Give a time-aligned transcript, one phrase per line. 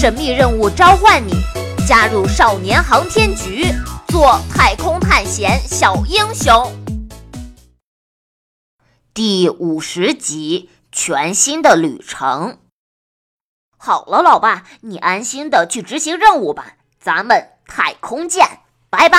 [0.00, 1.32] 神秘任务召唤你，
[1.84, 3.64] 加入少年航天局，
[4.06, 6.72] 做太空探险小英雄。
[9.12, 12.58] 第五十集，全新的旅程。
[13.76, 19.18] 好了，老爸，你安心的去执行任务吧，咱们太空见，拜拜。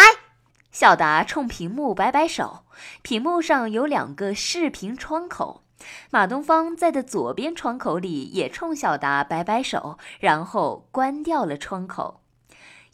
[0.71, 2.63] 小达冲屏幕摆摆手，
[3.01, 5.65] 屏幕上有两个视频窗口。
[6.09, 12.21] 马东方在的左边窗口里也冲小达摆摆手，然后关掉了窗口。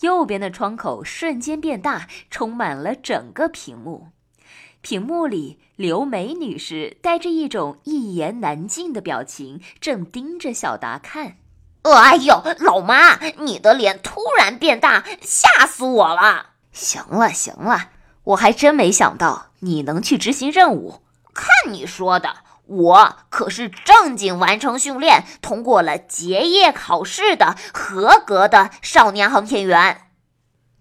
[0.02, 4.10] 右边的窗口瞬间变大，充满了整个屏幕。
[4.82, 11.38] 屏幕里，刘梅女士带着一种一言难尽的表情，正盯着小达看。
[11.84, 16.52] 哎呦，老妈，你的脸突然变大，吓死我了！
[16.72, 17.90] 行了行了，
[18.26, 21.02] 我还真没想到你能去执行任务。
[21.34, 22.38] 看你说的。
[22.68, 30.02] 我可是正经完成训练，通过了结业考试的合格的少年航天员。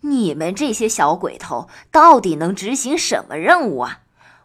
[0.00, 4.00] 你们这些小鬼头到底能执行什么任务啊？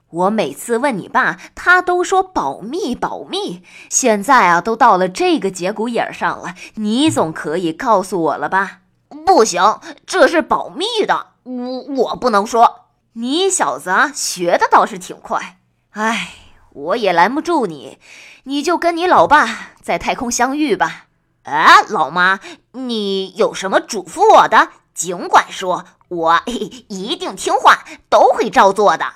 [0.09, 3.61] 我每次问你爸，他都说保密保密。
[3.89, 8.79] 现在啊，都到了这个节骨眼上了，你总可以告诉我了吧？
[9.25, 12.87] 不行，这是保密的，我我不能说。
[13.13, 15.57] 你小子啊，学的倒是挺快。
[15.91, 16.48] 哎。
[16.79, 17.97] 我也拦不住你，
[18.43, 21.07] 你就跟你老爸在太空相遇吧。
[21.43, 22.39] 哎，老妈，
[22.73, 29.13] 你有什么嘱咐我的，尽管说，我一定听话，都会照做的。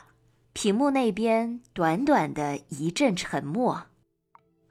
[0.54, 3.84] 屏幕那边短短的一阵沉默。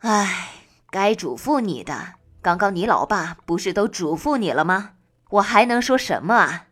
[0.00, 0.50] 哎，
[0.90, 4.90] 该嘱咐你的，刚刚你老爸不是都嘱咐你了吗？
[5.30, 6.66] 我还能说什么啊？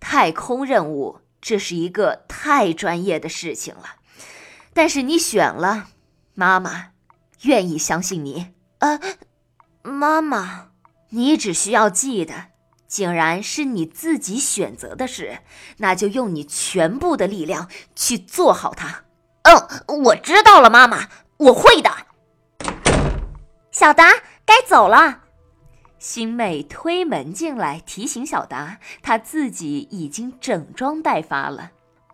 [0.00, 3.96] 太空任务，这是一个太专业的事情了。
[4.78, 5.88] 但是你选了，
[6.34, 6.90] 妈妈
[7.42, 8.54] 愿意相信你。
[8.78, 9.00] 呃，
[9.82, 10.68] 妈妈，
[11.08, 12.50] 你只需要记得，
[12.86, 15.40] 竟然是你自己选择的事，
[15.78, 19.02] 那就用你全部的力量去做好它。
[19.42, 21.08] 嗯，我知道了，妈妈，
[21.38, 21.90] 我会的。
[23.72, 24.12] 小达，
[24.44, 25.22] 该走了。
[25.98, 31.72] 星妹推门进来，提醒小达，她自己已经整装待发了。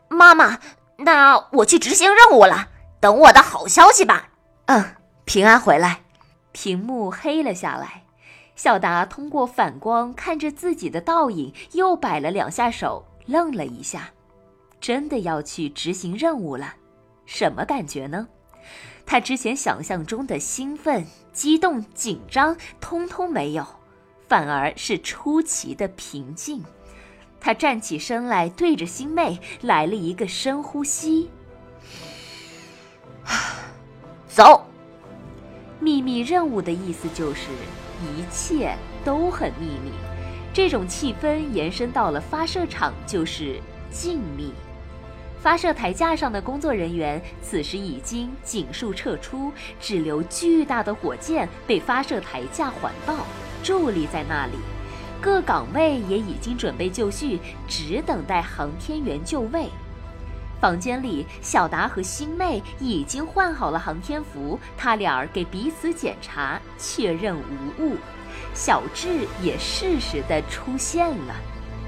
[0.09, 0.59] 妈妈。
[1.04, 4.31] 那我去执行任务了，等我的好消息吧。
[4.66, 6.00] 嗯，平安回来。
[6.53, 8.04] 屏幕黑了下来，
[8.56, 14.10] 小达通过反光看着自己的倒影，又摆了两下手，愣了一下。
[14.81, 16.75] 真的要去执行任务了，
[17.26, 18.28] 什么感觉呢？
[19.04, 23.66] 他之前想象中的兴奋、激动、紧张，通通没有，
[24.28, 26.65] 反而是出奇的平静。
[27.44, 31.28] 他站起身来，对着星妹来了一个深呼吸。
[34.27, 34.65] 走。
[35.78, 37.50] 秘密任务的意思就是
[38.00, 39.93] 一切都很秘密，
[40.54, 43.60] 这种气氛延伸到了发射场就是
[43.91, 44.50] 静谧。
[45.38, 53.15] 发射台架上的工作人员此时已经尽数撤出，只留巨大的火箭被发射台架环抱，
[53.62, 54.53] 伫立在那里。
[55.25, 59.71] 各岗位也已经准备就绪，只等待航天员就位。
[60.61, 67.97] 房间里，小达和星妹已经换好了航天服，他俩给彼此检查，确认无误。
[68.53, 71.34] 小智也适时的出现了。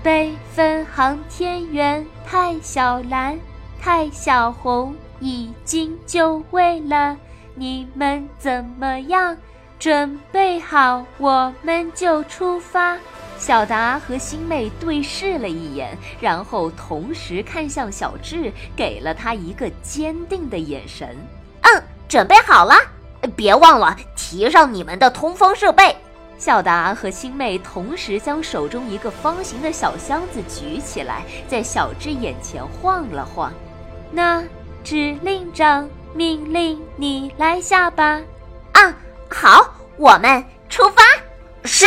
[0.03, 3.39] 备份航天员太小蓝、
[3.79, 7.19] 太小红已经就位了，
[7.55, 9.37] 你们怎么样？
[9.79, 12.97] 准备好，我们就出发。
[13.39, 21.17] 小达和星妹对视了一眼，然后同时看向小智，给了他一个坚定的眼神。
[21.61, 22.75] 嗯，准备好了，
[23.37, 25.95] 别忘了提上你们的通风设备。
[26.39, 33.53] 小达和星妹同时将手中一个方形的小箱子举起来，在小智眼前晃了晃。
[34.11, 34.43] 那
[34.83, 38.21] 指令长命令你来下吧。
[38.73, 38.95] 啊，
[39.31, 41.03] 好，我们出发。
[41.65, 41.87] 是。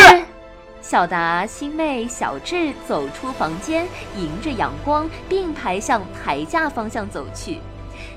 [0.81, 3.85] 小达、星妹、小智走出房间，
[4.17, 7.59] 迎着阳光并排向台架方向走去。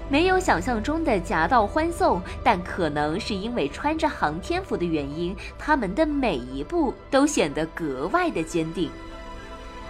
[0.09, 8.91] 没有想象中的夹道欢送，但可能是因为穿着航天服的原因，他们的每一步都显得格外的坚定。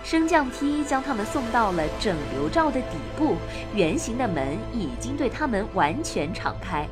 [0.02, 3.36] 升降梯将他们送到了整流罩的底部，
[3.74, 6.86] 圆形的门已经对他们完全敞开。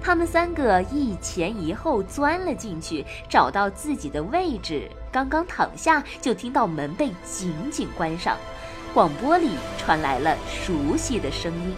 [0.00, 4.88] 他们三个一前一后钻了进去，找到自己的位置。
[5.10, 8.36] 刚刚躺下，就听到门被紧紧关上，
[8.92, 11.74] 广播里传来了熟悉的声音：“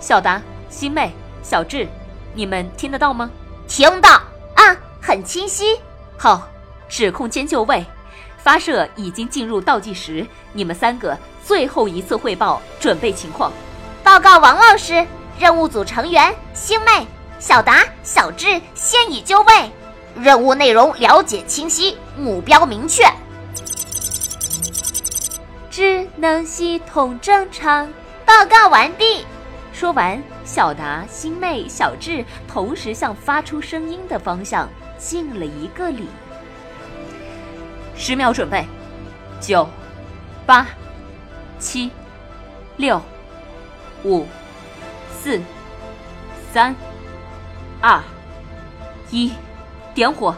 [0.00, 0.40] 小达、
[0.70, 1.12] 星妹、
[1.42, 1.86] 小智，
[2.34, 3.30] 你们听得到吗
[3.68, 4.10] ？”“听到
[4.54, 5.78] 啊，很清晰。
[6.18, 6.48] ”“好，
[6.88, 7.84] 指控间就位，
[8.38, 13.52] 发射已经进入倒计时，你们三个最后一次汇报准备情况。
[14.02, 15.06] 报告王老师，
[15.38, 17.06] 任务组成员星妹、
[17.38, 19.70] 小达、小智现已就位，
[20.20, 23.04] 任务内容了解清晰，目标明确。
[25.70, 27.90] 智能系统正常，
[28.26, 29.24] 报告完毕。
[29.72, 34.68] 说完，小达、星妹、小智同时向发出声音的方向
[34.98, 36.08] 敬了一个礼。
[37.96, 38.66] 十秒准备，
[39.40, 39.66] 九、
[40.44, 40.66] 八、
[41.58, 41.90] 七、
[42.76, 43.00] 六、
[44.04, 44.26] 五、
[45.20, 45.40] 四、
[46.52, 46.76] 三、
[47.80, 48.00] 二、
[49.10, 49.32] 一，
[49.94, 50.34] 点火。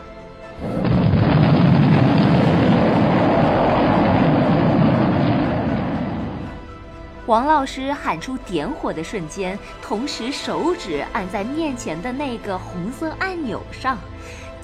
[7.27, 13.97] 王老师喊出点火的瞬间，同时手指按在面前的那个红色按钮上，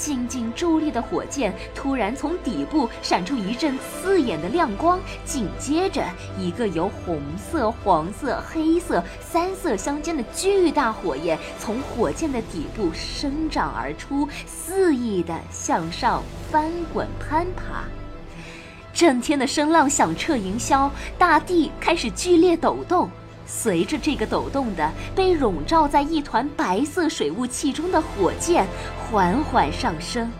[0.01, 6.03] 静静伫立的火箭突然从底部闪出一阵刺眼的亮光，紧接着
[6.39, 17.85] 一个由红色、黄色、黑色三色相间的巨大火焰从火箭的底部生长而出，肆意地向上翻滚攀爬。
[18.95, 23.11] 震天的声浪响彻云霄，大地开始剧烈抖动。
[23.53, 28.65] 随着这个抖动的被笼罩在一团白色水雾气中的火箭
[28.97, 30.31] 缓缓上升。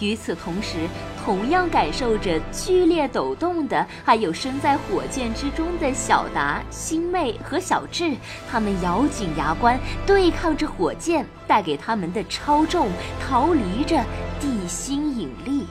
[0.00, 0.88] 与此同时，
[1.24, 8.14] 同样感受着剧烈抖动的还有身在火箭之中的小达、星妹和小智。
[8.48, 12.88] 他们咬紧牙关，对抗着火箭带给他们的超重，
[13.20, 14.02] 逃离着
[14.40, 15.66] 地心引力。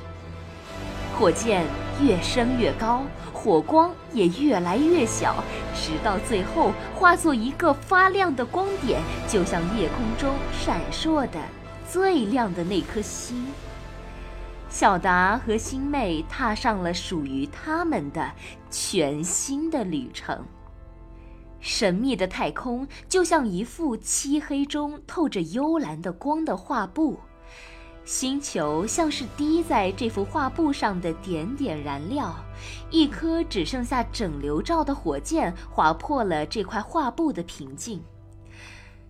[1.17, 1.63] 火箭
[2.01, 3.03] 越升越高，
[3.33, 11.39] 火光也越来越小，直到最后化作一个发亮的光点，就像夜空中闪烁的
[11.89, 13.45] 最亮的那颗星。
[14.69, 18.31] 小达和星妹踏上了属于他们的
[18.69, 20.45] 全新的旅程。
[21.59, 27.19] 神秘的太空就像一幅漆黑中透着幽蓝的光的画布。
[28.07, 32.33] 星球像是滴在这幅画布上的点点燃料，
[32.89, 38.01] 一颗只剩下整流罩的火箭划破了这块画布的平静。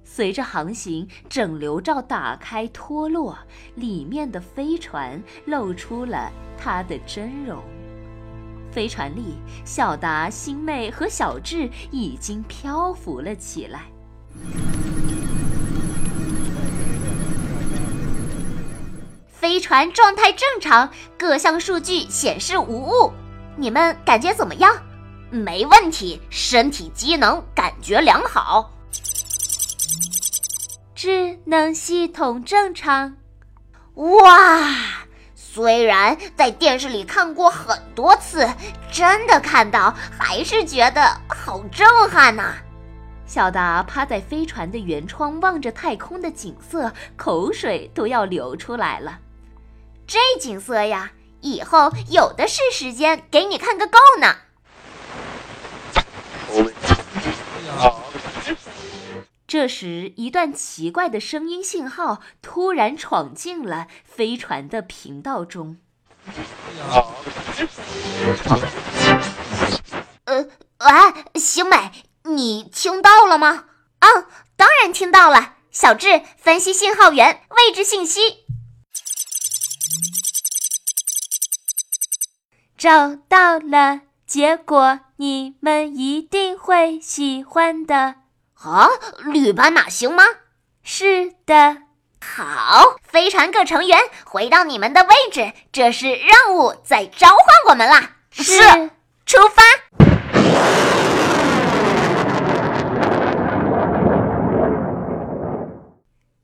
[0.03, 3.37] 随着航行，整流罩打开脱落，
[3.75, 7.61] 里面的飞船露出了它的真容。
[8.71, 13.91] 飞船里，小达、星妹和小智已经漂浮了起来。
[19.39, 23.13] 飞船状态正常，各项数据显示无误。
[23.55, 24.75] 你们感觉怎么样？
[25.29, 28.71] 没问题，身体机能感觉良好。
[30.95, 33.15] 智能系统正常。
[33.93, 34.73] 哇，
[35.35, 38.49] 虽然在电视里看过很多次，
[38.91, 42.55] 真的看到还是觉得好震撼呐！
[43.27, 49.19] 小达趴在飞船的舷窗，望着太空的景色，口水都要流出来了。
[50.07, 51.11] 这景色呀，
[51.41, 54.37] 以后有的是时间给你看个够呢。
[59.45, 65.77] 这时，一段奇怪的声音信号突然闯进了飞船的频道中。
[70.23, 70.47] 呃，
[70.79, 71.91] 喂，星美，
[72.23, 73.65] 你听到了吗？
[73.99, 74.07] 啊，
[74.55, 75.55] 当然听到了。
[75.69, 78.46] 小智，分析信号源位置信息。
[82.77, 88.17] 找到了，结果你们一定会喜欢的。
[88.53, 88.87] 啊，
[89.25, 90.23] 绿斑马星吗？
[90.83, 91.77] 是的。
[92.23, 97.37] 好，飞船各成员回到你们的位置，这是任务在召唤
[97.69, 98.17] 我们啦。
[98.29, 98.53] 是，
[99.25, 99.63] 出发。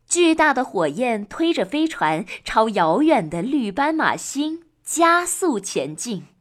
[0.07, 4.62] 巨大的火焰推着飞船朝遥远的绿斑马星。
[4.83, 6.32] 加速前进。